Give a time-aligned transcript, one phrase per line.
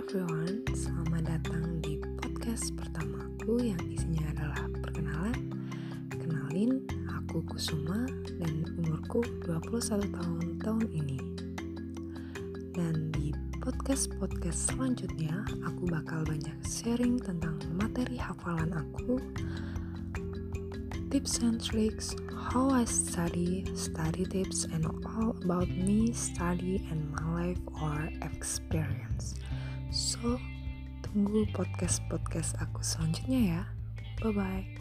[0.00, 5.52] everyone, selamat datang di podcast pertamaku yang isinya adalah perkenalan.
[6.08, 8.08] Kenalin, aku Kusuma
[8.40, 11.20] dan umurku 21 tahun tahun ini.
[12.72, 13.28] Dan di
[13.60, 19.20] podcast-podcast selanjutnya, aku bakal banyak sharing tentang materi hafalan aku
[21.12, 27.50] Tips and tricks, how I study, study tips, and all about me, study, and my
[27.50, 28.89] life or experience.
[30.20, 30.36] So,
[31.00, 33.62] tunggu podcast-podcast aku selanjutnya ya.
[34.20, 34.79] Bye-bye.